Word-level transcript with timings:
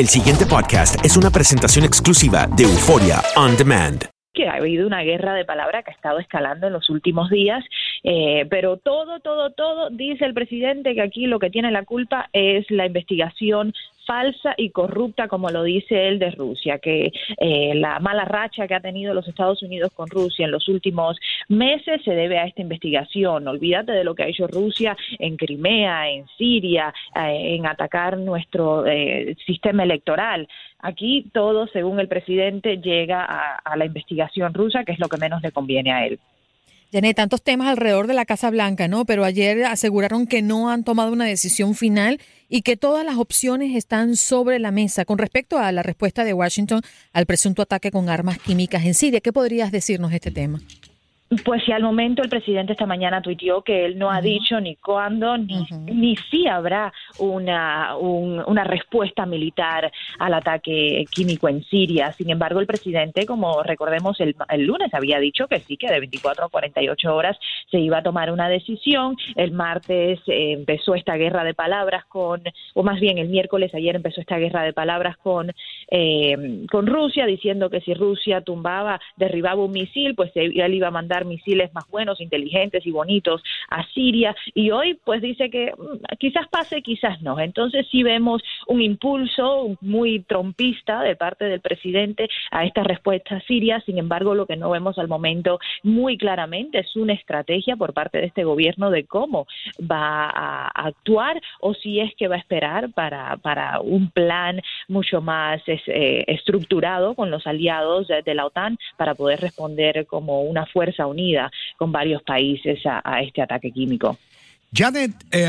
El 0.00 0.08
siguiente 0.08 0.46
podcast 0.46 1.04
es 1.04 1.18
una 1.18 1.28
presentación 1.28 1.84
exclusiva 1.84 2.46
de 2.56 2.62
Euforia 2.62 3.20
On 3.36 3.54
Demand. 3.54 4.06
que 4.32 4.48
ha 4.48 4.54
habido 4.54 4.86
una 4.86 5.02
guerra 5.02 5.34
de 5.34 5.44
palabra 5.44 5.82
que 5.82 5.90
ha 5.90 5.94
estado 5.94 6.20
escalando 6.20 6.68
en 6.68 6.72
los 6.72 6.88
últimos 6.88 7.28
días, 7.28 7.62
eh, 8.02 8.46
pero 8.48 8.78
todo, 8.78 9.20
todo, 9.20 9.50
todo, 9.50 9.90
dice 9.90 10.24
el 10.24 10.32
presidente 10.32 10.94
que 10.94 11.02
aquí 11.02 11.26
lo 11.26 11.38
que 11.38 11.50
tiene 11.50 11.70
la 11.70 11.84
culpa 11.84 12.30
es 12.32 12.64
la 12.70 12.86
investigación 12.86 13.74
falsa 14.10 14.54
y 14.56 14.70
corrupta, 14.70 15.28
como 15.28 15.50
lo 15.50 15.62
dice 15.62 16.08
él, 16.08 16.18
de 16.18 16.32
Rusia, 16.32 16.80
que 16.80 17.12
eh, 17.38 17.74
la 17.76 18.00
mala 18.00 18.24
racha 18.24 18.66
que 18.66 18.74
ha 18.74 18.80
tenido 18.80 19.14
los 19.14 19.28
Estados 19.28 19.62
Unidos 19.62 19.92
con 19.94 20.08
Rusia 20.08 20.46
en 20.46 20.50
los 20.50 20.68
últimos 20.68 21.16
meses 21.48 22.02
se 22.04 22.10
debe 22.10 22.36
a 22.36 22.46
esta 22.46 22.60
investigación. 22.60 23.46
Olvídate 23.46 23.92
de 23.92 24.02
lo 24.02 24.16
que 24.16 24.24
ha 24.24 24.26
hecho 24.26 24.48
Rusia 24.48 24.96
en 25.20 25.36
Crimea, 25.36 26.10
en 26.10 26.26
Siria, 26.36 26.92
eh, 27.14 27.54
en 27.54 27.66
atacar 27.66 28.18
nuestro 28.18 28.84
eh, 28.84 29.36
sistema 29.46 29.84
electoral. 29.84 30.48
Aquí 30.80 31.30
todo, 31.32 31.68
según 31.68 32.00
el 32.00 32.08
presidente, 32.08 32.78
llega 32.78 33.24
a, 33.24 33.58
a 33.58 33.76
la 33.76 33.84
investigación 33.84 34.52
rusa, 34.54 34.82
que 34.84 34.90
es 34.90 34.98
lo 34.98 35.08
que 35.08 35.18
menos 35.18 35.40
le 35.40 35.52
conviene 35.52 35.92
a 35.92 36.06
él. 36.06 36.18
Janet, 36.92 37.16
tantos 37.16 37.42
temas 37.42 37.68
alrededor 37.68 38.08
de 38.08 38.14
la 38.14 38.24
Casa 38.24 38.50
Blanca, 38.50 38.88
¿no? 38.88 39.04
Pero 39.04 39.24
ayer 39.24 39.64
aseguraron 39.64 40.26
que 40.26 40.42
no 40.42 40.70
han 40.70 40.82
tomado 40.82 41.12
una 41.12 41.24
decisión 41.24 41.76
final 41.76 42.20
y 42.48 42.62
que 42.62 42.76
todas 42.76 43.04
las 43.04 43.16
opciones 43.16 43.76
están 43.76 44.16
sobre 44.16 44.58
la 44.58 44.72
mesa. 44.72 45.04
Con 45.04 45.18
respecto 45.18 45.58
a 45.58 45.70
la 45.70 45.84
respuesta 45.84 46.24
de 46.24 46.32
Washington 46.32 46.82
al 47.12 47.26
presunto 47.26 47.62
ataque 47.62 47.92
con 47.92 48.08
armas 48.08 48.38
químicas 48.38 48.84
en 48.84 48.94
Siria, 48.94 49.20
¿qué 49.20 49.32
podrías 49.32 49.70
decirnos 49.70 50.10
de 50.10 50.16
este 50.16 50.32
tema? 50.32 50.60
Pues 51.44 51.62
si 51.64 51.70
al 51.70 51.84
momento 51.84 52.22
el 52.24 52.28
presidente 52.28 52.72
esta 52.72 52.86
mañana 52.86 53.22
tuiteó 53.22 53.62
que 53.62 53.84
él 53.86 53.96
no 53.96 54.10
ha 54.10 54.20
dicho 54.20 54.60
ni 54.60 54.74
cuándo 54.74 55.38
ni, 55.38 55.64
ni 55.86 56.16
si 56.16 56.48
habrá 56.48 56.92
una, 57.18 57.96
un- 57.96 58.42
una 58.48 58.64
respuesta 58.64 59.26
militar 59.26 59.92
al 60.18 60.34
ataque 60.34 61.04
químico 61.08 61.48
en 61.48 61.62
Siria. 61.62 62.12
Sin 62.18 62.30
embargo, 62.30 62.58
el 62.58 62.66
presidente, 62.66 63.26
como 63.26 63.62
recordemos, 63.62 64.18
el, 64.20 64.34
el 64.48 64.64
lunes 64.66 64.92
había 64.92 65.20
dicho 65.20 65.46
que 65.46 65.60
sí, 65.60 65.76
que 65.76 65.86
de 65.86 66.00
24 66.00 66.46
a 66.46 66.48
48 66.48 67.14
horas 67.14 67.38
se 67.70 67.78
iba 67.78 67.98
a 67.98 68.02
tomar 68.02 68.32
una 68.32 68.48
decisión. 68.48 69.16
El 69.36 69.52
martes 69.52 70.18
eh, 70.26 70.52
empezó 70.54 70.96
esta 70.96 71.14
guerra 71.14 71.44
de 71.44 71.54
palabras 71.54 72.06
con, 72.06 72.42
o 72.74 72.82
más 72.82 72.98
bien 72.98 73.18
el 73.18 73.28
miércoles 73.28 73.72
ayer 73.72 73.94
empezó 73.94 74.20
esta 74.20 74.36
guerra 74.38 74.64
de 74.64 74.72
palabras 74.72 75.16
con, 75.18 75.52
eh, 75.92 76.66
con 76.72 76.88
Rusia, 76.88 77.24
diciendo 77.26 77.70
que 77.70 77.80
si 77.82 77.94
Rusia 77.94 78.40
tumbaba, 78.40 79.00
derribaba 79.16 79.62
un 79.64 79.70
misil, 79.70 80.16
pues 80.16 80.32
él 80.34 80.74
iba 80.74 80.88
a 80.88 80.90
mandar 80.90 81.19
misiles 81.24 81.72
más 81.74 81.88
buenos, 81.88 82.20
inteligentes 82.20 82.86
y 82.86 82.90
bonitos 82.90 83.42
a 83.68 83.86
Siria. 83.88 84.34
Y 84.54 84.70
hoy, 84.70 84.98
pues 85.04 85.22
dice 85.22 85.50
que 85.50 85.72
mm, 85.76 86.16
quizás 86.18 86.48
pase, 86.48 86.82
quizás 86.82 87.20
no. 87.22 87.38
Entonces 87.38 87.86
sí 87.90 88.02
vemos 88.02 88.42
un 88.66 88.82
impulso 88.82 89.76
muy 89.80 90.20
trompista 90.20 91.02
de 91.02 91.16
parte 91.16 91.44
del 91.46 91.60
presidente 91.60 92.28
a 92.50 92.64
esta 92.64 92.82
respuesta 92.82 93.40
siria. 93.46 93.80
Sin 93.86 93.98
embargo, 93.98 94.34
lo 94.34 94.46
que 94.46 94.56
no 94.56 94.70
vemos 94.70 94.98
al 94.98 95.08
momento 95.08 95.58
muy 95.82 96.16
claramente 96.16 96.78
es 96.78 96.96
una 96.96 97.14
estrategia 97.14 97.76
por 97.76 97.92
parte 97.92 98.18
de 98.18 98.26
este 98.26 98.44
gobierno 98.44 98.90
de 98.90 99.04
cómo 99.04 99.46
va 99.80 100.28
a 100.28 100.68
actuar 100.86 101.40
o 101.60 101.74
si 101.74 102.00
es 102.00 102.14
que 102.16 102.28
va 102.28 102.36
a 102.36 102.38
esperar 102.38 102.92
para, 102.92 103.36
para 103.38 103.80
un 103.80 104.10
plan 104.10 104.60
mucho 104.88 105.20
más 105.20 105.62
eh, 105.66 106.24
estructurado 106.26 107.14
con 107.14 107.30
los 107.30 107.46
aliados 107.46 108.08
de 108.08 108.34
la 108.34 108.46
OTAN 108.46 108.78
para 108.96 109.14
poder 109.14 109.40
responder 109.40 110.06
como 110.06 110.42
una 110.42 110.66
fuerza 110.66 111.06
unida 111.10 111.50
con 111.76 111.92
varios 111.92 112.22
países 112.22 112.80
a, 112.84 113.20
este 113.22 113.42
ataque 113.42 113.70
químico. 113.70 114.18
Janet, 114.72 115.12
eh, 115.30 115.46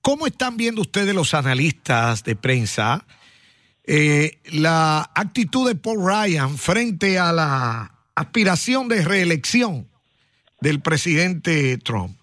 ¿cómo 0.00 0.26
están 0.26 0.56
viendo 0.56 0.80
ustedes 0.82 1.14
los 1.14 1.34
analistas 1.34 2.22
de 2.24 2.36
prensa 2.36 3.04
eh, 3.86 4.38
la 4.52 5.10
actitud 5.14 5.68
de 5.68 5.74
Paul 5.74 6.06
Ryan 6.06 6.56
frente 6.56 7.18
a 7.18 7.32
la 7.32 7.92
aspiración 8.14 8.88
de 8.88 9.04
reelección 9.04 9.86
del 10.60 10.80
presidente 10.80 11.76
Trump? 11.78 12.18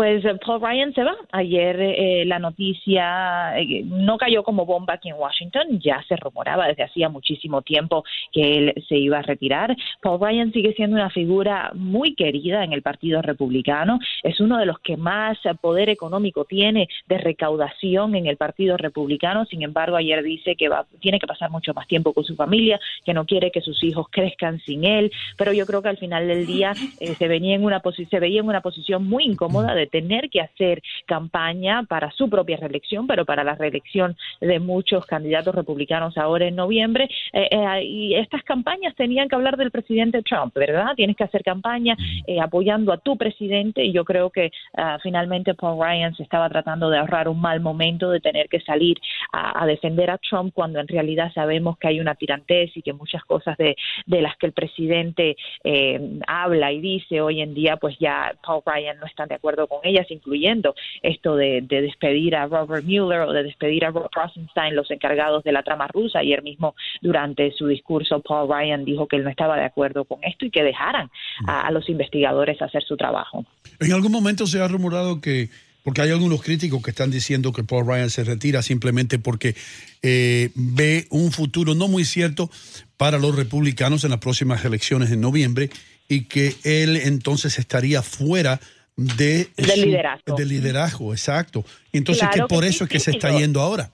Pues 0.00 0.24
eh, 0.24 0.34
Paul 0.42 0.62
Ryan 0.62 0.94
se 0.94 1.04
va. 1.04 1.14
Ayer 1.30 1.78
eh, 1.78 2.24
la 2.24 2.38
noticia 2.38 3.52
eh, 3.58 3.82
no 3.84 4.16
cayó 4.16 4.42
como 4.42 4.64
bomba 4.64 4.94
aquí 4.94 5.10
en 5.10 5.16
Washington, 5.16 5.78
ya 5.78 6.02
se 6.08 6.16
rumoraba 6.16 6.68
desde 6.68 6.84
hacía 6.84 7.10
muchísimo 7.10 7.60
tiempo 7.60 8.02
que 8.32 8.56
él 8.56 8.84
se 8.88 8.96
iba 8.96 9.18
a 9.18 9.22
retirar. 9.22 9.76
Paul 10.00 10.18
Ryan 10.18 10.54
sigue 10.54 10.72
siendo 10.72 10.96
una 10.96 11.10
figura 11.10 11.72
muy 11.74 12.14
querida 12.14 12.64
en 12.64 12.72
el 12.72 12.80
Partido 12.80 13.20
Republicano, 13.20 13.98
es 14.22 14.40
uno 14.40 14.56
de 14.56 14.64
los 14.64 14.78
que 14.78 14.96
más 14.96 15.36
poder 15.60 15.90
económico 15.90 16.46
tiene 16.46 16.88
de 17.06 17.18
recaudación 17.18 18.14
en 18.14 18.24
el 18.26 18.38
Partido 18.38 18.78
Republicano. 18.78 19.44
Sin 19.44 19.60
embargo, 19.62 19.96
ayer 19.96 20.22
dice 20.22 20.56
que 20.56 20.70
va, 20.70 20.86
tiene 21.00 21.18
que 21.18 21.26
pasar 21.26 21.50
mucho 21.50 21.74
más 21.74 21.86
tiempo 21.86 22.14
con 22.14 22.24
su 22.24 22.36
familia, 22.36 22.80
que 23.04 23.12
no 23.12 23.26
quiere 23.26 23.50
que 23.50 23.60
sus 23.60 23.84
hijos 23.84 24.06
crezcan 24.10 24.60
sin 24.60 24.86
él. 24.86 25.12
Pero 25.36 25.52
yo 25.52 25.66
creo 25.66 25.82
que 25.82 25.90
al 25.90 25.98
final 25.98 26.26
del 26.26 26.46
día 26.46 26.72
eh, 27.00 27.14
se 27.16 27.28
venía 27.28 27.54
en 27.54 27.64
una 27.64 27.82
se 27.82 28.18
veía 28.18 28.40
en 28.40 28.48
una 28.48 28.62
posición 28.62 29.06
muy 29.06 29.24
incómoda 29.24 29.74
de 29.74 29.89
tener 29.90 30.30
que 30.30 30.40
hacer 30.40 30.82
campaña 31.06 31.84
para 31.84 32.10
su 32.12 32.28
propia 32.28 32.56
reelección, 32.56 33.06
pero 33.06 33.24
para 33.24 33.44
la 33.44 33.54
reelección 33.54 34.16
de 34.40 34.58
muchos 34.60 35.06
candidatos 35.06 35.54
republicanos 35.54 36.16
ahora 36.16 36.46
en 36.46 36.56
noviembre. 36.56 37.08
Eh, 37.32 37.48
eh, 37.50 37.84
y 37.84 38.14
estas 38.14 38.42
campañas 38.44 38.94
tenían 38.96 39.28
que 39.28 39.36
hablar 39.36 39.56
del 39.56 39.70
presidente 39.70 40.22
Trump, 40.22 40.54
¿verdad? 40.54 40.94
Tienes 40.96 41.16
que 41.16 41.24
hacer 41.24 41.42
campaña 41.42 41.96
eh, 42.26 42.40
apoyando 42.40 42.92
a 42.92 42.98
tu 42.98 43.16
presidente 43.16 43.84
y 43.84 43.92
yo 43.92 44.04
creo 44.04 44.30
que 44.30 44.50
ah, 44.76 44.98
finalmente 45.02 45.54
Paul 45.54 45.82
Ryan 45.82 46.14
se 46.14 46.22
estaba 46.22 46.48
tratando 46.48 46.90
de 46.90 46.98
ahorrar 46.98 47.28
un 47.28 47.40
mal 47.40 47.60
momento 47.60 48.10
de 48.10 48.20
tener 48.20 48.48
que 48.48 48.60
salir 48.60 48.98
a, 49.32 49.62
a 49.62 49.66
defender 49.66 50.10
a 50.10 50.18
Trump 50.18 50.52
cuando 50.54 50.80
en 50.80 50.88
realidad 50.88 51.32
sabemos 51.34 51.78
que 51.78 51.88
hay 51.88 52.00
una 52.00 52.14
tirantez 52.14 52.76
y 52.76 52.82
que 52.82 52.92
muchas 52.92 53.24
cosas 53.24 53.56
de, 53.56 53.76
de 54.06 54.22
las 54.22 54.36
que 54.36 54.46
el 54.46 54.52
presidente 54.52 55.36
eh, 55.64 56.18
habla 56.26 56.72
y 56.72 56.80
dice 56.80 57.20
hoy 57.20 57.40
en 57.40 57.54
día, 57.54 57.76
pues 57.76 57.96
ya 57.98 58.34
Paul 58.44 58.62
Ryan 58.64 58.98
no 58.98 59.06
están 59.06 59.28
de 59.28 59.34
acuerdo 59.34 59.66
con 59.70 59.80
ellas, 59.84 60.06
incluyendo 60.10 60.74
esto 61.02 61.36
de, 61.36 61.62
de 61.62 61.80
despedir 61.82 62.34
a 62.34 62.46
Robert 62.46 62.84
Mueller 62.84 63.22
o 63.22 63.32
de 63.32 63.44
despedir 63.44 63.84
a 63.84 63.90
Robert 63.90 64.12
Rosenstein, 64.14 64.74
los 64.74 64.90
encargados 64.90 65.44
de 65.44 65.52
la 65.52 65.62
trama 65.62 65.86
rusa. 65.86 66.18
Ayer 66.18 66.42
mismo, 66.42 66.74
durante 67.00 67.52
su 67.52 67.66
discurso, 67.68 68.20
Paul 68.20 68.50
Ryan 68.52 68.84
dijo 68.84 69.06
que 69.06 69.16
él 69.16 69.24
no 69.24 69.30
estaba 69.30 69.56
de 69.56 69.64
acuerdo 69.64 70.04
con 70.04 70.18
esto 70.24 70.44
y 70.44 70.50
que 70.50 70.62
dejaran 70.62 71.08
a, 71.46 71.68
a 71.68 71.70
los 71.70 71.88
investigadores 71.88 72.60
hacer 72.60 72.82
su 72.82 72.96
trabajo. 72.96 73.46
En 73.78 73.92
algún 73.92 74.12
momento 74.12 74.46
se 74.46 74.60
ha 74.60 74.68
rumorado 74.68 75.20
que 75.20 75.48
Porque 75.82 76.02
hay 76.02 76.10
algunos 76.10 76.42
críticos 76.42 76.82
que 76.82 76.90
están 76.90 77.10
diciendo 77.10 77.52
que 77.52 77.64
Paul 77.64 77.86
Ryan 77.86 78.10
se 78.10 78.24
retira 78.24 78.62
simplemente 78.62 79.18
porque 79.18 79.54
eh, 80.02 80.50
ve 80.54 81.06
un 81.10 81.32
futuro 81.32 81.74
no 81.74 81.88
muy 81.88 82.04
cierto 82.04 82.50
para 82.96 83.18
los 83.18 83.34
republicanos 83.34 84.04
en 84.04 84.10
las 84.10 84.20
próximas 84.20 84.64
elecciones 84.64 85.10
en 85.10 85.20
noviembre 85.20 85.70
y 86.08 86.24
que 86.24 86.54
él 86.64 86.96
entonces 86.96 87.58
estaría 87.58 88.02
fuera 88.02 88.60
de 88.96 89.48
liderazgo. 89.56 90.36
Del 90.36 90.48
liderazgo, 90.48 91.12
exacto. 91.12 91.64
Y 91.92 91.98
entonces 91.98 92.28
Claro 92.28 92.46
que 92.48 92.54
por 92.54 92.62
que 92.64 92.68
eso 92.70 92.78
sí, 92.78 92.84
es 92.84 92.90
que 92.90 93.00
se 93.00 93.10
está 93.12 93.30
yo- 93.32 93.38
yendo 93.40 93.60
ahora. 93.60 93.90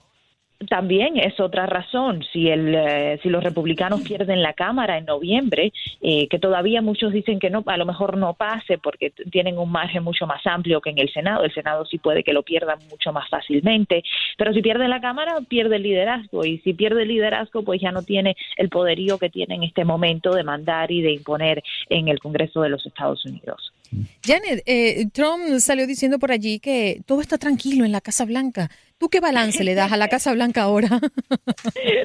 También 0.69 1.17
es 1.17 1.39
otra 1.39 1.67
razón. 1.67 2.23
Si 2.33 2.49
el, 2.49 2.73
eh, 2.73 3.19
si 3.21 3.29
los 3.29 3.43
republicanos 3.43 4.01
pierden 4.01 4.41
la 4.41 4.53
Cámara 4.53 4.97
en 4.97 5.05
noviembre, 5.05 5.71
eh, 6.01 6.27
que 6.27 6.39
todavía 6.39 6.81
muchos 6.81 7.13
dicen 7.13 7.37
que 7.37 7.51
no, 7.51 7.63
a 7.67 7.77
lo 7.77 7.85
mejor 7.85 8.17
no 8.17 8.33
pase 8.33 8.79
porque 8.79 9.11
tienen 9.31 9.59
un 9.59 9.71
margen 9.71 10.03
mucho 10.03 10.25
más 10.25 10.45
amplio 10.47 10.81
que 10.81 10.89
en 10.89 10.97
el 10.97 11.13
Senado. 11.13 11.43
El 11.43 11.53
Senado 11.53 11.85
sí 11.85 11.99
puede 11.99 12.23
que 12.23 12.33
lo 12.33 12.41
pierdan 12.41 12.79
mucho 12.89 13.13
más 13.13 13.29
fácilmente. 13.29 14.03
Pero 14.35 14.51
si 14.51 14.61
pierde 14.61 14.87
la 14.87 14.99
Cámara, 14.99 15.37
pierde 15.47 15.75
el 15.75 15.83
liderazgo. 15.83 16.43
Y 16.43 16.57
si 16.59 16.73
pierde 16.73 17.03
el 17.03 17.09
liderazgo, 17.09 17.61
pues 17.63 17.79
ya 17.79 17.91
no 17.91 18.01
tiene 18.01 18.35
el 18.57 18.69
poderío 18.69 19.19
que 19.19 19.29
tiene 19.29 19.55
en 19.55 19.63
este 19.63 19.85
momento 19.85 20.33
de 20.33 20.43
mandar 20.43 20.91
y 20.91 21.01
de 21.01 21.11
imponer 21.11 21.63
en 21.89 22.07
el 22.07 22.19
Congreso 22.19 22.61
de 22.61 22.69
los 22.69 22.83
Estados 22.85 23.23
Unidos. 23.25 23.73
Janet, 24.23 24.63
eh, 24.65 25.07
Trump 25.13 25.59
salió 25.59 25.87
diciendo 25.87 26.19
por 26.19 26.31
allí 26.31 26.59
que 26.59 27.01
todo 27.05 27.21
está 27.21 27.37
tranquilo 27.37 27.85
en 27.85 27.91
la 27.91 28.01
Casa 28.01 28.25
Blanca. 28.25 28.69
¿Tú 28.99 29.09
qué 29.09 29.19
balance 29.19 29.63
le 29.63 29.75
das 29.75 29.91
a 29.91 29.97
la 29.97 30.07
Casa 30.09 30.33
Blanca 30.33 30.63
ahora? 30.63 30.89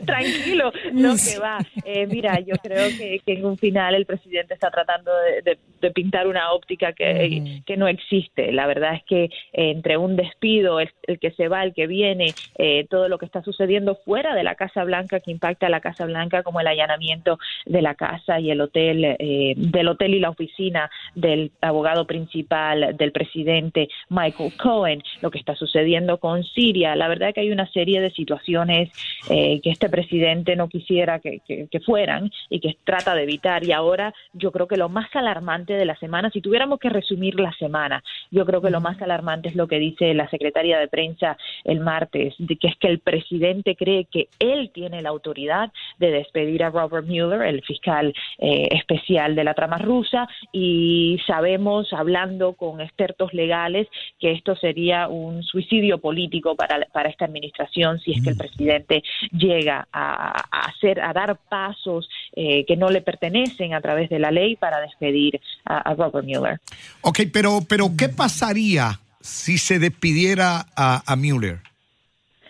Tranquilo, 0.06 0.72
no 0.92 1.14
que 1.32 1.38
va. 1.38 1.58
Eh, 1.84 2.06
mira, 2.06 2.38
yo 2.40 2.54
creo 2.62 2.88
que, 2.98 3.20
que 3.24 3.32
en 3.34 3.44
un 3.46 3.56
final 3.58 3.94
el 3.94 4.06
presidente 4.06 4.54
está 4.54 4.70
tratando 4.70 5.10
de, 5.16 5.42
de- 5.42 5.58
de 5.82 5.90
pintar 5.90 6.28
una 6.28 6.52
óptica 6.52 6.92
que, 6.92 7.60
que 7.66 7.76
no 7.76 7.88
existe. 7.88 8.52
La 8.52 8.68
verdad 8.68 8.94
es 8.94 9.02
que 9.04 9.24
eh, 9.24 9.30
entre 9.52 9.96
un 9.96 10.14
despido, 10.14 10.78
el, 10.78 10.90
el 11.08 11.18
que 11.18 11.32
se 11.32 11.48
va, 11.48 11.64
el 11.64 11.74
que 11.74 11.88
viene, 11.88 12.26
eh, 12.56 12.86
todo 12.88 13.08
lo 13.08 13.18
que 13.18 13.26
está 13.26 13.42
sucediendo 13.42 13.96
fuera 14.04 14.36
de 14.36 14.44
la 14.44 14.54
Casa 14.54 14.84
Blanca 14.84 15.18
que 15.18 15.32
impacta 15.32 15.66
a 15.66 15.70
la 15.70 15.80
Casa 15.80 16.04
Blanca, 16.06 16.44
como 16.44 16.60
el 16.60 16.68
allanamiento 16.68 17.40
de 17.66 17.82
la 17.82 17.96
casa 17.96 18.38
y 18.38 18.52
el 18.52 18.60
hotel, 18.60 19.04
eh, 19.18 19.54
del 19.56 19.88
hotel 19.88 20.14
y 20.14 20.20
la 20.20 20.30
oficina 20.30 20.88
del 21.16 21.50
abogado 21.60 22.06
principal 22.06 22.96
del 22.96 23.10
presidente 23.10 23.88
Michael 24.08 24.52
Cohen, 24.62 25.02
lo 25.20 25.32
que 25.32 25.38
está 25.38 25.56
sucediendo 25.56 26.18
con 26.18 26.44
Siria. 26.44 26.81
La 26.96 27.08
verdad 27.08 27.32
que 27.34 27.40
hay 27.40 27.50
una 27.50 27.66
serie 27.70 28.00
de 28.00 28.10
situaciones 28.10 28.90
eh, 29.30 29.60
que 29.62 29.70
este 29.70 29.88
presidente 29.88 30.56
no 30.56 30.68
quisiera 30.68 31.20
que, 31.20 31.40
que- 31.46 31.68
que 31.70 31.80
fueran 31.80 32.30
y 32.50 32.60
que 32.60 32.76
trata 32.84 33.14
de 33.14 33.22
evitar. 33.22 33.64
Y 33.64 33.72
ahora 33.72 34.12
yo 34.32 34.50
creo 34.52 34.66
que 34.66 34.76
lo 34.76 34.88
más 34.88 35.08
alarmante 35.14 35.74
de 35.74 35.84
la 35.84 35.96
semana, 35.96 36.30
si 36.30 36.40
tuviéramos 36.40 36.78
que 36.78 36.88
resumir 36.88 37.38
la 37.38 37.52
semana, 37.52 38.02
yo 38.30 38.44
creo 38.44 38.60
que 38.60 38.70
lo 38.70 38.80
más 38.80 39.00
alarmante 39.00 39.48
es 39.48 39.56
lo 39.56 39.66
que 39.68 39.78
dice 39.78 40.12
la 40.14 40.28
secretaria 40.28 40.78
de 40.78 40.88
prensa 40.88 41.36
el 41.64 41.80
martes, 41.80 42.34
de 42.38 42.56
que 42.56 42.68
es 42.68 42.76
que 42.76 42.88
el 42.88 42.98
presidente 42.98 43.76
cree 43.76 44.06
que 44.06 44.28
él 44.38 44.70
tiene 44.74 45.02
la 45.02 45.10
autoridad 45.10 45.70
de 45.98 46.10
despedir 46.10 46.64
a 46.64 46.70
Robert 46.70 47.06
Mueller, 47.06 47.42
el 47.42 47.62
fiscal 47.62 48.12
eh, 48.38 48.68
especial 48.72 49.34
de 49.34 49.44
la 49.44 49.54
trama 49.54 49.78
rusa, 49.78 50.28
y 50.52 51.18
sabemos, 51.26 51.92
hablando 51.92 52.54
con 52.54 52.80
expertos 52.80 53.32
legales, 53.34 53.88
que 54.18 54.32
esto 54.32 54.56
sería 54.56 55.08
un 55.08 55.42
suicidio 55.42 55.98
político 55.98 56.54
para, 56.56 56.71
para 56.92 57.08
esta 57.08 57.24
administración 57.24 58.00
si 58.00 58.12
es 58.12 58.22
que 58.22 58.30
el 58.30 58.36
presidente 58.36 59.02
llega 59.30 59.86
a, 59.92 60.42
a 60.50 60.60
hacer, 60.68 61.00
a 61.00 61.12
dar 61.12 61.36
pasos 61.48 62.08
eh, 62.34 62.64
que 62.66 62.76
no 62.76 62.90
le 62.90 63.00
pertenecen 63.02 63.74
a 63.74 63.80
través 63.80 64.08
de 64.10 64.18
la 64.18 64.30
ley 64.30 64.56
para 64.56 64.80
despedir 64.80 65.40
a, 65.64 65.78
a 65.78 65.94
Robert 65.94 66.26
Mueller. 66.26 66.58
Ok, 67.02 67.20
pero, 67.32 67.60
pero 67.68 67.90
¿qué 67.96 68.08
pasaría 68.08 69.00
si 69.20 69.58
se 69.58 69.78
despidiera 69.78 70.66
a, 70.76 71.02
a 71.06 71.16
Mueller? 71.16 71.58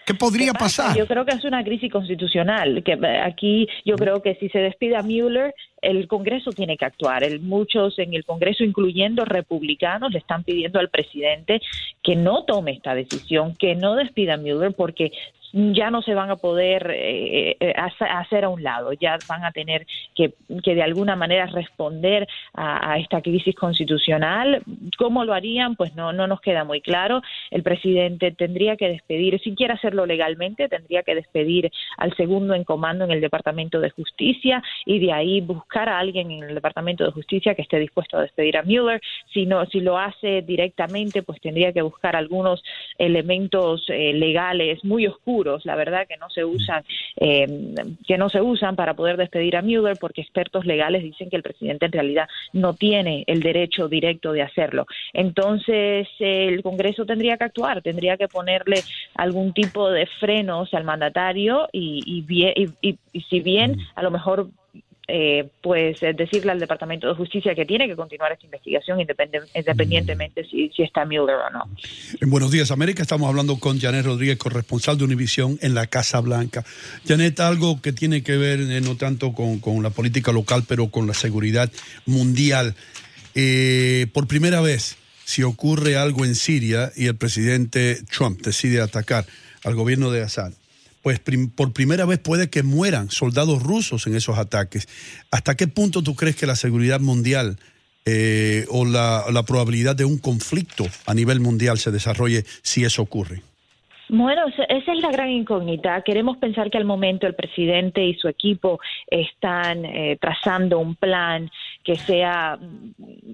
¿Qué 0.05 0.15
podría 0.15 0.53
¿Qué 0.53 0.59
pasa? 0.59 0.83
pasar? 0.85 0.99
Yo 0.99 1.07
creo 1.07 1.25
que 1.25 1.37
es 1.37 1.45
una 1.45 1.63
crisis 1.63 1.91
constitucional. 1.93 2.83
Que 2.85 2.93
eh, 2.95 3.21
aquí 3.25 3.69
yo 3.85 3.97
creo 3.97 4.21
que 4.21 4.35
si 4.37 4.49
se 4.49 4.59
despide 4.59 4.97
a 4.97 5.03
Mueller, 5.03 5.55
el 5.83 6.07
Congreso 6.09 6.53
tiene 6.55 6.77
que 6.77 6.85
actuar. 6.87 7.25
El- 7.25 7.41
muchos 7.41 7.99
en 7.99 8.15
el 8.15 8.25
Congreso, 8.25 8.65
incluyendo 8.65 9.25
republicanos, 9.25 10.13
le 10.13 10.19
están 10.19 10.45
pidiendo 10.45 10.79
al 10.79 10.89
presidente 10.89 11.61
que 12.03 12.17
no 12.17 12.45
tome 12.45 12.73
esta 12.73 12.95
decisión, 12.95 13.57
que 13.57 13.75
no 13.75 13.95
despida 13.97 14.35
a 14.35 14.39
Mueller, 14.39 14.73
porque 14.75 15.13
ya 15.55 15.91
no 15.91 16.01
se 16.01 16.15
van 16.15 16.31
a 16.31 16.37
poder 16.37 16.91
eh, 16.95 17.57
eh, 17.61 17.75
hace- 17.77 18.07
hacer 18.07 18.45
a 18.45 18.49
un 18.49 18.63
lado, 18.63 18.95
ya 18.95 19.21
van 19.27 19.45
a 19.45 19.53
tener 19.53 19.87
que, 20.15 20.33
que 20.65 20.75
de 20.75 20.83
alguna 20.83 21.15
manera 21.15 21.45
responder 21.45 22.27
a, 22.55 22.93
a 22.93 22.99
esta 22.99 23.21
crisis 23.21 23.55
constitucional. 23.55 24.63
¿Cómo 24.97 25.27
lo 25.27 25.35
harían? 25.35 25.77
Pues 25.77 25.95
no, 25.95 26.11
no 26.15 26.27
nos 26.27 26.41
queda 26.41 26.65
muy 26.65 26.81
claro. 26.81 27.21
El 27.51 27.63
presidente 27.63 28.33
tendría 28.33 28.77
que 28.77 28.89
despedir, 28.89 29.39
si 29.41 29.55
quiere 29.55 29.75
hacerlo 29.75 30.07
legalmente, 30.07 30.71
tendría 30.71 31.03
que 31.03 31.15
despedir 31.15 31.71
al 31.99 32.17
segundo 32.17 32.55
en 32.55 32.65
comando 32.65 33.05
en 33.05 33.11
el 33.11 33.21
Departamento 33.21 33.79
de 33.79 33.91
Justicia 33.91 34.63
y 34.87 35.01
de 35.01 35.13
ahí 35.13 35.43
buscar 35.43 35.72
a 35.89 35.99
alguien 35.99 36.31
en 36.31 36.43
el 36.45 36.55
Departamento 36.55 37.05
de 37.05 37.11
Justicia 37.13 37.55
que 37.55 37.63
esté 37.63 37.79
dispuesto 37.79 38.19
a 38.19 38.23
despedir 38.23 38.57
a 38.57 38.63
Mueller. 38.63 39.01
Si 39.33 39.47
no, 39.47 39.65
si 39.67 39.81
lo 39.81 39.99
hace 39.99 40.43
directamente, 40.43 41.23
pues 41.23 41.41
tendría 41.41 41.73
que 41.73 41.83
buscar 41.83 42.15
algunos 42.17 42.63
elementos 42.99 43.85
eh, 43.89 44.13
legales 44.13 44.85
muy 44.85 45.07
oscuros, 45.07 45.65
la 45.65 45.77
verdad 45.77 46.07
que 46.07 46.17
no 46.17 46.29
se 46.31 46.45
usan, 46.45 46.85
eh, 47.17 47.47
que 48.07 48.19
no 48.19 48.29
se 48.29 48.41
usan 48.41 48.77
para 48.77 48.95
poder 48.95 49.17
despedir 49.17 49.57
a 49.57 49.63
Mueller, 49.63 49.97
porque 49.97 50.21
expertos 50.21 50.65
legales 50.67 51.03
dicen 51.03 51.31
que 51.31 51.37
el 51.37 51.43
presidente 51.43 51.87
en 51.87 51.93
realidad 51.93 52.29
no 52.53 52.75
tiene 52.75 53.25
el 53.27 53.41
derecho 53.41 53.89
directo 53.89 54.33
de 54.33 54.43
hacerlo. 54.43 54.87
Entonces 55.13 56.09
el 56.19 56.63
Congreso 56.63 57.05
tendría 57.07 57.37
que 57.37 57.45
actuar, 57.45 57.83
tendría 57.83 58.17
que 58.17 58.29
ponerle 58.29 58.85
algún 59.15 59.53
tipo 59.53 59.91
de 59.91 60.07
frenos 60.21 60.73
al 60.75 60.85
mandatario 60.85 61.69
y, 61.73 62.23
bien- 62.23 62.55
y- 62.81 62.99
y 63.13 63.21
si 63.23 63.41
bien 63.41 63.77
a 63.95 64.03
lo 64.03 64.11
mejor 64.11 64.49
eh, 65.09 65.51
pues 65.61 66.01
eh, 66.03 66.13
decirle 66.13 66.53
al 66.53 66.61
Departamento 66.61 67.09
de 67.09 67.15
Justicia 67.15 67.55
que 67.55 67.67
tiene 67.67 67.89
que 67.89 67.97
continuar 67.97 68.33
esta 68.33 68.45
investigación 68.45 69.01
independientemente 69.01 70.45
si, 70.45 70.71
está 70.79 71.05
Mueller 71.05 71.37
o 71.37 71.51
no. 71.51 71.69
En 72.21 72.31
Buenos 72.31 72.53
Días 72.53 72.71
América 72.71 73.03
estamos 73.03 73.29
hablando 73.29 73.59
con 73.59 73.81
Janet 73.81 74.05
Rodríguez, 74.05 74.39
corresponsal 74.39 74.99
de 74.99 75.05
Univisión 75.05 75.59
en 75.61 75.75
la 75.75 75.87
Casa 75.89 76.21
Blanca. 76.21 76.65
Janet, 77.07 77.41
algo 77.41 77.81
que 77.81 77.93
tiene 77.93 78.23
que 78.23 78.37
ver 78.37 78.61
eh, 78.61 78.81
no 78.81 78.97
tanto 78.97 79.33
con, 79.33 79.83
la 79.83 79.91
política 79.91 80.33
local, 80.33 80.65
pero 80.69 80.89
con 80.89 81.07
la 81.07 81.15
seguridad 81.15 81.71
mundial. 82.07 82.75
Eh, 83.35 84.07
por 84.13 84.29
primera 84.29 84.61
vez, 84.61 84.97
si 85.25 85.43
ocurre 85.43 85.97
algo 85.97 86.25
en 86.25 86.35
Siria 86.35 86.93
y 86.95 87.07
el 87.07 87.17
presidente 87.17 88.03
Trump 88.11 88.41
decide 88.43 88.81
atacar 88.81 89.27
al 89.65 89.75
gobierno 89.75 90.11
de 90.11 90.23
Assad, 90.23 90.53
pues 91.03 91.19
prim- 91.19 91.51
por 91.51 91.73
primera 91.73 92.05
vez 92.05 92.19
puede 92.19 92.49
que 92.49 92.63
mueran 92.63 93.11
soldados 93.11 93.63
rusos 93.63 94.07
en 94.07 94.15
esos 94.15 94.39
ataques. 94.39 94.89
¿Hasta 95.31 95.57
qué 95.57 95.67
punto 95.69 96.03
tú 96.03 96.15
crees 96.15 96.37
que 96.37 96.47
la 96.47 96.57
seguridad 96.57 97.01
mundial 97.01 97.59
eh, 98.05 98.67
o 98.71 98.85
la, 98.85 99.25
la 99.31 99.43
probabilidad 99.43 99.95
de 99.97 100.05
un 100.05 100.19
conflicto 100.19 100.85
a 101.07 101.15
nivel 101.15 101.41
mundial 101.41 101.79
se 101.79 101.91
desarrolle 101.91 102.45
si 102.63 102.85
eso 102.85 103.03
ocurre? 103.03 103.43
Bueno, 104.09 104.43
esa 104.49 104.93
es 104.93 105.01
la 105.01 105.11
gran 105.11 105.31
incógnita. 105.31 106.03
Queremos 106.03 106.37
pensar 106.37 106.71
que 106.71 106.77
al 106.77 106.85
momento 106.85 107.27
el 107.27 107.35
presidente 107.35 108.05
y 108.05 108.15
su 108.15 108.29
equipo 108.29 108.79
están 109.07 109.87
eh, 109.87 110.19
trazando 110.21 110.81
un 110.81 110.97
plan 110.97 111.51
que 111.85 111.97
sea 111.97 112.59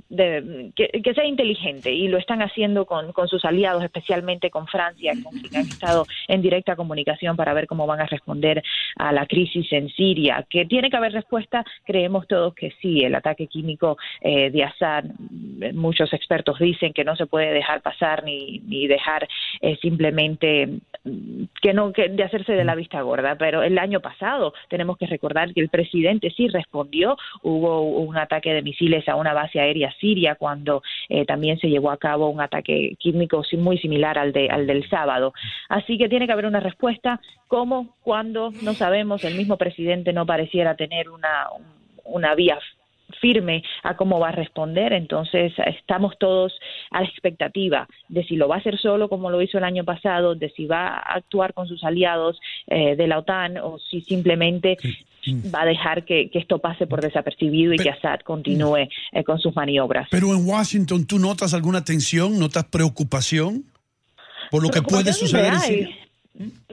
de- 0.08 0.72
que, 0.74 1.14
sea 1.14 1.24
inteligente 1.24 1.92
y 1.92 2.08
lo 2.08 2.18
están 2.18 2.42
haciendo 2.42 2.86
con, 2.86 3.12
con 3.12 3.28
sus 3.28 3.44
aliados, 3.44 3.82
especialmente 3.84 4.50
con 4.50 4.66
Francia, 4.66 5.12
con 5.22 5.32
quien 5.40 5.56
han 5.56 5.68
estado 5.68 6.06
en 6.28 6.42
directa 6.42 6.76
comunicación 6.76 7.36
para 7.36 7.52
ver 7.54 7.66
cómo 7.66 7.86
van 7.86 8.00
a 8.00 8.06
responder 8.06 8.62
a 8.96 9.12
la 9.12 9.26
crisis 9.26 9.72
en 9.72 9.88
Siria. 9.90 10.46
Que 10.48 10.64
tiene 10.66 10.90
que 10.90 10.96
haber 10.96 11.12
respuesta, 11.12 11.64
creemos 11.84 12.26
todos 12.26 12.54
que 12.54 12.72
sí. 12.80 13.00
El 13.04 13.14
ataque 13.14 13.46
químico 13.46 13.98
eh, 14.20 14.50
de 14.50 14.64
Assad, 14.64 15.04
muchos 15.74 16.12
expertos 16.12 16.58
dicen 16.58 16.92
que 16.92 17.04
no 17.04 17.16
se 17.16 17.26
puede 17.26 17.52
dejar 17.52 17.82
pasar 17.82 18.24
ni, 18.24 18.60
ni 18.60 18.86
dejar 18.86 19.28
eh, 19.60 19.76
simplemente 19.80 20.80
mm, 21.04 21.44
que 21.60 21.72
no 21.72 21.92
que 21.92 22.08
de 22.08 22.22
hacerse 22.22 22.52
de 22.52 22.64
la 22.64 22.74
vista 22.74 23.00
gorda. 23.02 23.36
Pero 23.36 23.62
el 23.62 23.78
año 23.78 24.00
pasado 24.00 24.52
tenemos 24.68 24.96
que 24.98 25.06
recordar 25.06 25.52
que 25.54 25.60
el 25.60 25.68
presidente 25.68 26.30
sí 26.30 26.48
respondió. 26.48 27.16
Hubo 27.42 27.82
un 27.82 28.16
ataque 28.16 28.52
de 28.52 28.62
misiles 28.62 29.08
a 29.08 29.16
una 29.16 29.32
base 29.32 29.60
aérea 29.60 29.92
siria 30.00 30.34
cuando 30.34 30.82
eh, 31.08 31.24
también 31.24 31.58
se 31.58 31.68
llevó 31.68 31.90
a 31.90 31.98
cabo 31.98 32.28
un 32.28 32.40
ataque 32.40 32.94
químico 32.98 33.42
muy 33.58 33.78
similar 33.78 34.18
al, 34.18 34.32
de, 34.32 34.48
al 34.48 34.66
del 34.66 34.88
sábado. 34.88 35.32
Así 35.68 35.98
que 35.98 36.08
tiene 36.08 36.26
que 36.26 36.32
haber 36.32 36.46
una 36.46 36.60
respuesta. 36.60 37.20
¿Cómo? 37.46 37.96
¿Cuándo? 38.02 38.50
No 38.62 38.74
sabemos. 38.74 39.24
El 39.24 39.36
mismo 39.36 39.56
presidente 39.56 40.12
no 40.12 40.26
pareciera 40.26 40.76
tener 40.76 41.08
una, 41.08 41.46
una 42.04 42.34
vía 42.34 42.58
firme 43.20 43.62
a 43.82 43.96
cómo 43.96 44.20
va 44.20 44.28
a 44.28 44.32
responder. 44.32 44.92
Entonces, 44.92 45.52
estamos 45.66 46.14
todos 46.18 46.52
a 46.90 47.00
la 47.00 47.08
expectativa 47.08 47.88
de 48.08 48.24
si 48.24 48.36
lo 48.36 48.48
va 48.48 48.56
a 48.56 48.58
hacer 48.58 48.78
solo, 48.78 49.08
como 49.08 49.30
lo 49.30 49.40
hizo 49.42 49.58
el 49.58 49.64
año 49.64 49.84
pasado, 49.84 50.34
de 50.34 50.50
si 50.50 50.66
va 50.66 50.88
a 50.88 51.14
actuar 51.16 51.54
con 51.54 51.66
sus 51.66 51.82
aliados 51.84 52.38
eh, 52.66 52.96
de 52.96 53.06
la 53.06 53.18
OTAN 53.18 53.58
o 53.58 53.78
si 53.78 54.00
simplemente 54.00 54.76
va 55.54 55.62
a 55.62 55.66
dejar 55.66 56.04
que, 56.04 56.30
que 56.30 56.38
esto 56.38 56.58
pase 56.58 56.86
por 56.86 57.00
desapercibido 57.00 57.74
y 57.74 57.76
que 57.76 57.90
Assad 57.90 58.20
continúe 58.20 58.88
eh, 59.12 59.24
con 59.24 59.38
sus 59.38 59.54
maniobras. 59.54 60.08
Pero 60.10 60.34
en 60.34 60.48
Washington, 60.48 61.06
¿tú 61.06 61.18
notas 61.18 61.54
alguna 61.54 61.84
tensión? 61.84 62.38
¿Notas 62.38 62.64
preocupación? 62.64 63.64
por 64.50 64.62
lo 64.62 64.70
que 64.70 64.82
puede 64.82 65.12
suceder 65.12 65.52
en. 65.68 66.07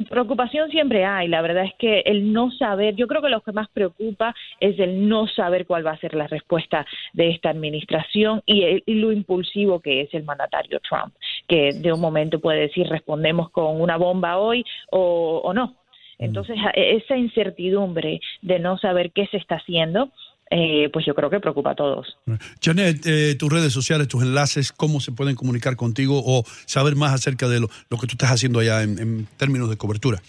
Preocupación 0.10 0.70
siempre 0.70 1.06
hay, 1.06 1.28
la 1.28 1.42
verdad 1.42 1.64
es 1.64 1.74
que 1.80 2.02
el 2.02 2.32
no 2.32 2.52
saber, 2.52 2.96
yo 2.96 3.08
creo 3.08 3.22
que 3.22 3.30
lo 3.30 3.42
que 3.42 3.52
más 3.52 3.68
preocupa 3.70 4.36
es 4.60 4.78
el 4.80 5.08
no 5.10 5.28
saber 5.28 5.66
cuál 5.66 5.86
va 5.86 5.92
a 5.92 5.98
ser 5.98 6.14
la 6.14 6.28
respuesta 6.28 6.86
de 7.14 7.32
esta 7.32 7.50
administración 7.50 8.44
y, 8.46 8.84
y, 8.86 8.94
lo 8.96 9.12
impulsivo 9.12 9.80
que 9.80 10.02
es 10.02 10.14
el 10.14 10.24
mandatario 10.24 10.80
Trump, 10.88 11.14
que 11.48 11.74
de 11.74 11.92
un 11.92 12.00
momento 12.00 12.40
puede 12.40 12.62
decir 12.62 12.88
respondemos 12.88 13.50
con 13.50 13.82
una 13.82 13.98
bomba 13.98 14.38
hoy 14.38 14.64
o, 14.92 15.42
o 15.44 15.54
no. 15.54 15.76
Entonces, 16.18 16.56
esa 16.76 17.18
incertidumbre 17.18 18.22
de 18.42 18.60
no 18.60 18.78
saber 18.78 19.12
qué 19.12 19.28
se 19.28 19.38
está 19.38 19.56
haciendo, 19.56 20.10
eh, 20.52 20.90
pues 20.94 21.06
yo 21.06 21.16
creo 21.16 21.30
que 21.30 21.40
preocupa 21.40 21.72
a 21.72 21.76
todos. 21.76 22.18
Janet, 22.62 23.06
eh, 23.06 23.36
tus 23.36 23.52
redes 23.52 23.74
sociales, 23.74 24.08
tus 24.08 24.24
enlaces, 24.24 24.72
cómo 24.72 25.00
se 25.00 25.12
pueden 25.12 25.36
comunicar 25.36 25.76
contigo 25.76 26.22
o 26.26 26.44
saber 26.66 26.96
más 26.96 27.14
acerca 27.14 27.48
de 27.48 27.60
lo, 27.60 27.70
lo 27.90 27.98
que 27.98 28.08
tú 28.08 28.14
estás 28.14 28.32
haciendo 28.32 28.60
allá 28.60 28.84
en, 28.84 29.00
en 29.00 29.28
términos 29.38 29.70
de 29.70 29.78
cobertura. 29.78 30.22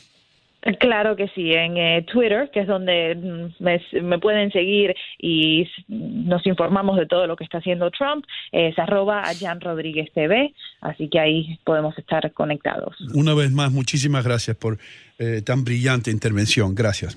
Claro 0.80 1.14
que 1.14 1.28
sí, 1.28 1.52
en 1.52 1.76
eh, 1.76 2.04
Twitter, 2.10 2.50
que 2.52 2.60
es 2.60 2.66
donde 2.66 3.14
mm, 3.14 3.62
me, 3.62 3.80
me, 4.02 4.18
pueden 4.18 4.50
seguir 4.50 4.94
y 5.18 5.68
nos 5.88 6.44
informamos 6.44 6.96
de 6.96 7.06
todo 7.06 7.26
lo 7.26 7.36
que 7.36 7.44
está 7.44 7.58
haciendo 7.58 7.90
Trump, 7.90 8.24
es 8.50 8.76
arroba 8.78 9.20
a 9.20 9.34
Jan 9.34 9.60
Rodríguez 9.60 10.10
TV, 10.12 10.52
así 10.80 11.08
que 11.08 11.20
ahí 11.20 11.58
podemos 11.64 11.96
estar 11.98 12.32
conectados. 12.32 12.96
Una 13.14 13.34
vez 13.34 13.52
más, 13.52 13.70
muchísimas 13.70 14.24
gracias 14.24 14.56
por 14.56 14.78
eh, 15.18 15.40
tan 15.42 15.62
brillante 15.62 16.10
intervención. 16.10 16.74
Gracias. 16.74 17.16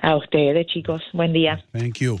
A 0.00 0.16
ustedes, 0.16 0.66
chicos. 0.66 1.02
Buen 1.12 1.32
día. 1.32 1.64
Thank 1.72 1.98
you. 2.00 2.20